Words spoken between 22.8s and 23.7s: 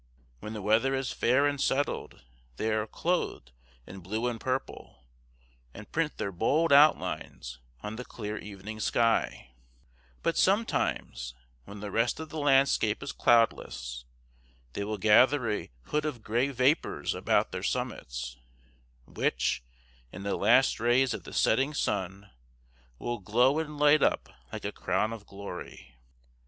will glow